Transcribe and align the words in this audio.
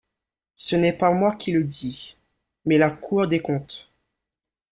Ce 0.55 0.75
n’est 0.75 0.93
pas 0.97 1.11
moi 1.11 1.35
qui 1.35 1.51
le 1.51 1.63
dis, 1.63 2.17
mais 2.65 2.79
la 2.79 2.89
Cour 2.89 3.27
des 3.27 3.39
comptes. 3.39 3.87